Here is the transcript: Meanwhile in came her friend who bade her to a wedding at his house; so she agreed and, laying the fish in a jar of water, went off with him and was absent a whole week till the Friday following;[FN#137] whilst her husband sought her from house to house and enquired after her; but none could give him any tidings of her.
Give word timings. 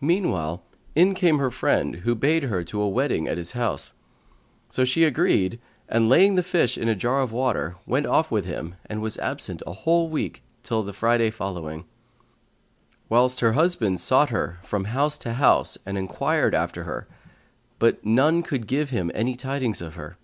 Meanwhile 0.00 0.60
in 0.96 1.14
came 1.14 1.38
her 1.38 1.52
friend 1.52 1.94
who 2.02 2.16
bade 2.16 2.42
her 2.42 2.64
to 2.64 2.82
a 2.82 2.88
wedding 2.88 3.28
at 3.28 3.36
his 3.38 3.52
house; 3.52 3.94
so 4.68 4.84
she 4.84 5.04
agreed 5.04 5.60
and, 5.88 6.08
laying 6.08 6.34
the 6.34 6.42
fish 6.42 6.76
in 6.76 6.88
a 6.88 6.96
jar 6.96 7.20
of 7.20 7.30
water, 7.30 7.76
went 7.86 8.04
off 8.06 8.28
with 8.28 8.44
him 8.44 8.74
and 8.86 9.00
was 9.00 9.18
absent 9.20 9.62
a 9.64 9.72
whole 9.72 10.08
week 10.08 10.42
till 10.64 10.82
the 10.82 10.92
Friday 10.92 11.30
following;[FN#137] 11.30 11.86
whilst 13.08 13.38
her 13.38 13.52
husband 13.52 14.00
sought 14.00 14.30
her 14.30 14.58
from 14.64 14.86
house 14.86 15.16
to 15.18 15.34
house 15.34 15.78
and 15.86 15.96
enquired 15.96 16.56
after 16.56 16.82
her; 16.82 17.06
but 17.78 18.04
none 18.04 18.42
could 18.42 18.66
give 18.66 18.90
him 18.90 19.12
any 19.14 19.36
tidings 19.36 19.80
of 19.80 19.94
her. 19.94 20.16